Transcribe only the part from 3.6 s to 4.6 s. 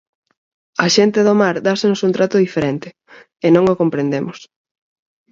o comprendemos.